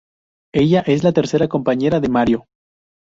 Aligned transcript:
Ella 0.51 0.79
es 0.87 1.03
la 1.03 1.13
tercera 1.13 1.47
compañera 1.47 1.99
de 1.99 2.09
Mario. 2.09 2.45